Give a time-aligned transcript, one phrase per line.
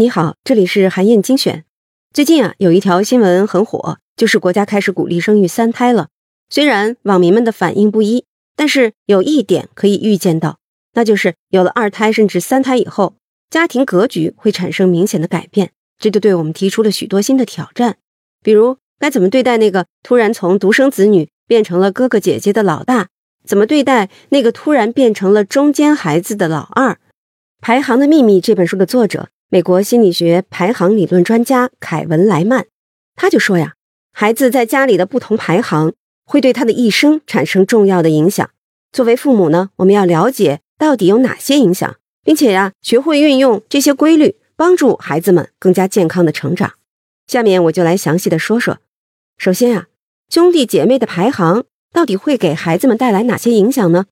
[0.00, 1.64] 你好，这里是韩燕精选。
[2.14, 6.06] 最近啊，有一条新闻很火，就是国家开始鼓励生育三胎了。
[6.48, 8.24] 虽然网民们的反应不一，
[8.54, 10.58] 但是有一点可以预见到，
[10.92, 13.16] 那就是有了二胎甚至三胎以后，
[13.50, 15.72] 家庭格局会产生明显的改变。
[15.98, 17.96] 这就对我们提出了许多新的挑战，
[18.40, 23.08] 比如该怎么对待那个突然从独生子女变成了哥哥姐姐的老大。
[23.44, 26.92] 怎么对待那个突然变成了中间孩子的老二？
[27.60, 32.66] 《排行的秘密》这本书的作者，美国心理学排行理论专家凯文莱曼，
[33.16, 33.74] 他就说呀，
[34.12, 35.92] 孩子在家里的不同排行
[36.24, 38.48] 会对他的一生产生重要的影响。
[38.92, 46.74] 作为父母呢，我们要了解到底有哪些影响，并且呀，学会运用这些规律，帮助孩子们更加健康的成长。
[47.26, 48.78] 下面我就来详细的说说。
[49.36, 49.86] 首先啊，
[50.30, 51.64] 兄弟姐妹的排行。
[51.90, 54.04] 到底会给孩子们带来哪些影响呢？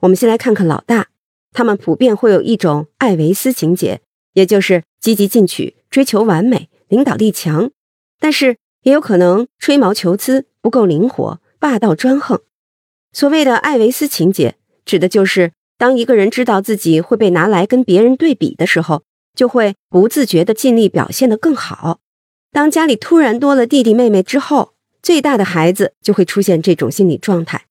[0.00, 1.06] 我们先来看看老大，
[1.52, 4.00] 他们普遍会有一种艾维斯情节，
[4.32, 7.70] 也就是积极进取、追求完美、领导力强，
[8.18, 12.40] 但是也有可能吹毛求疵、不够灵活、霸道专横。
[13.12, 19.02] 所谓的艾维斯情节，指的就是当一个人知道自己会被拿来跟别人对比的时候，
[19.34, 22.00] 就会不自觉地尽力表现得更好。
[22.50, 27.66] 当家里突然多了弟弟妹妹之后，最大的孩子就会出现这种心理状态，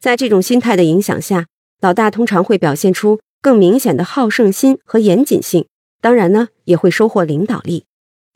[0.00, 1.46] 在这种心态的影响下，
[1.82, 5.66] 老大通常会表现出更明显的好胜心和严谨性，
[6.00, 7.84] 当然呢，也会收获领导力。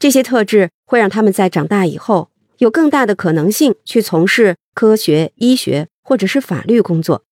[0.01, 7.23] 这些特质会让他们在长大以后有更大的可能性去从事科学、医学或者是法律工作。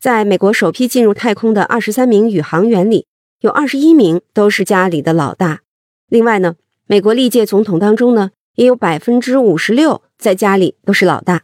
[0.00, 3.06] 在美国首批进入太空的二十三名宇航员里，
[3.40, 5.62] 有二十一名都是家里的老大。
[6.08, 6.54] 另外呢，
[6.86, 10.02] 美国历届总统当中呢，也有百分之五十六。
[10.16, 11.42] 在家里都是老大，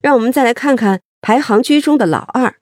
[0.00, 2.56] 让我们再来看看排行居中的老二，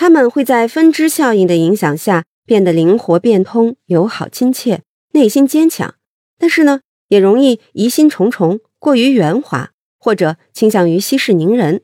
[0.00, 4.80] 他们会在分支效应的影响下变得灵活变通、友好亲切、
[5.12, 5.94] 内心坚强，
[6.38, 11.82] 但是呢，也容易疑心重重、过于圆滑，或者倾向于息事宁人。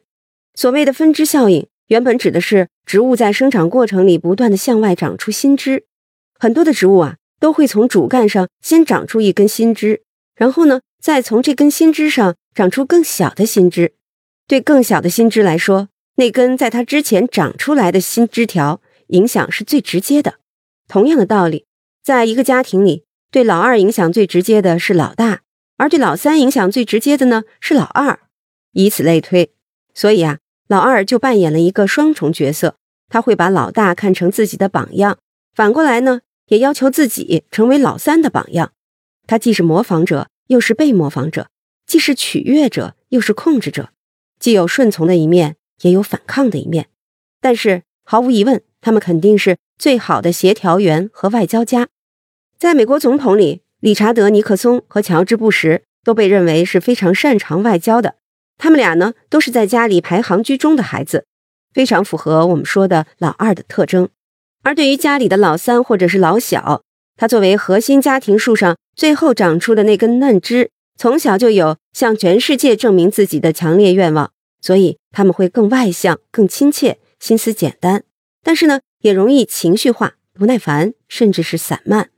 [0.55, 5.85] 所谓的分支效应，原本指的是植物在生长过程里不断的向外长出新枝，
[6.39, 10.05] 很多的植物啊，都会从主干上先长出一根新枝，
[10.35, 12.35] 然后呢，再从这根新枝上。
[12.55, 13.93] 长出更小的新枝，
[14.49, 20.41] 对更小的新枝来说，那根在它之前长出来的新枝条影响是最直接的。
[20.89, 21.67] 同样的道理，
[22.03, 25.43] 在一个家庭里，对老二影响最直接的是老大，
[25.77, 28.19] 而对老三影响最直接的呢是老二，
[28.73, 29.53] 以此类推。
[29.95, 30.39] 所以啊，
[30.69, 32.77] 老二就扮演了一个双重角色，
[33.09, 35.19] 他会把老大看成自己的榜样，
[35.55, 38.73] 反过来呢，也要求自己成为老三的榜样。
[39.27, 41.49] 他既是模仿者，又是被模仿者。
[41.87, 43.91] 既是取悦者，又是控制者，
[44.39, 46.87] 既有顺从的一面，也有反抗的一面。
[47.41, 51.89] 但是毫无疑问，他们肯定是最好的协调员和外交家。
[52.59, 58.15] 在美国总统里，理查德·尼克松和乔治·布什都被认为是非常擅长外交的。
[58.59, 61.27] 他们俩呢，都是在家里排行居中的孩子，
[61.75, 64.09] 非常符合我们说的老二的特征。
[64.63, 66.83] 而对于家里的老三或者是老小，
[67.17, 70.71] 他作为核心家庭树上最后长出的那根嫩枝。
[70.99, 74.33] 从小就有向全世界证明自己的强烈愿望，
[74.63, 78.05] 所以他们会更外向、更亲切，心思简单。
[78.43, 82.11] 但是呢，也容易情绪化、不耐烦，甚至是散漫。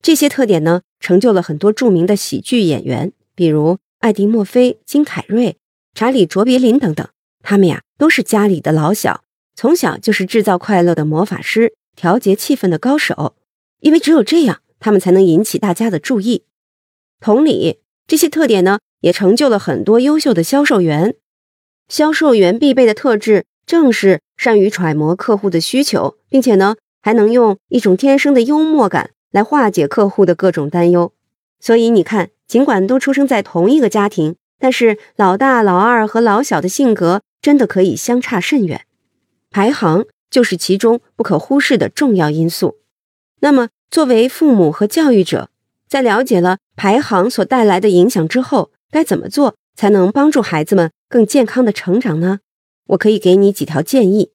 [0.00, 5.58] 这些特点呢，成就了很多著名的喜剧演员，比如艾迪·墨菲、金凯瑞、
[5.92, 7.06] 查理·卓别林等等。
[7.42, 9.22] 他们呀，都是家里的老小，
[9.54, 13.36] 从小就是制造快乐的魔法师、调节气氛的高手。
[13.80, 16.44] 因为只有这样，他们才能引起大家的注意。
[17.20, 17.80] 同理。
[18.06, 21.16] 这些特点呢，也成就了很多优秀的销售员。
[21.88, 31.12] 销售员必备的特质，正是善于揣摩客户的需求，并且呢，还能用一种天生的幽默感来化解客户的各种担忧。
[31.60, 38.82] 所以你看，尽管都出生在同一个家庭，但是老大、老二和老小的性格真的可以相差甚远。
[39.50, 42.76] 排行就是其中不可忽视的重要因素。
[43.40, 45.50] 那么，作为父母和教育者，
[45.88, 52.40] 在了解了排行所带来的影响之后，该怎么做才能帮助孩子们更健康的成长呢？
[52.88, 54.30] 我可以给你几条建议。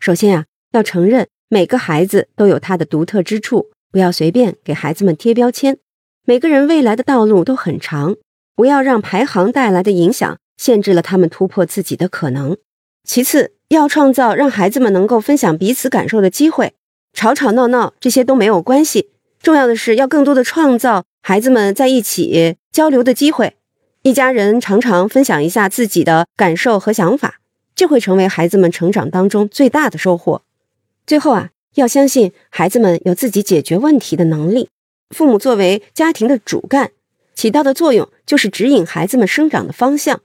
[0.00, 5.78] 首先啊，要承认每个孩子都有他的独特之处，不要随便给孩子们贴标签。
[6.24, 8.16] 每个人未来的道路都很长，
[8.54, 12.56] 不要让排行带来的影响限制了他们突破自己的可能。
[13.04, 16.74] 其次，要创造让孩子们能够分享彼此感受的机会，
[17.12, 19.10] 吵吵闹闹这些都没有关系。
[19.42, 23.56] 重要的是要更多的创造孩子们在一起交流的机会，
[24.02, 27.40] 一家人常常分享一下自己的感受和想法，
[27.74, 30.42] 这会成为孩子们成长当中最大的收获。
[31.04, 34.68] 最后啊，要相信孩子们有自己解决问题的能力，
[35.10, 36.92] 父母作为家庭的主干，
[37.34, 40.20] 起到的作用就是指引孩子们生长的方向。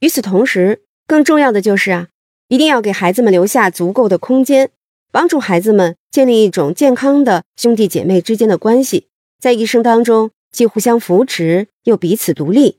[0.00, 2.08] 与此同时，更重要的就是啊，
[2.48, 4.70] 一定要给孩子们留下足够的空间，
[5.10, 9.08] 帮助孩子们建立一种健康的兄弟姐妹之间的关系，
[9.38, 12.78] 在一生当中既互相扶持，又彼此独立，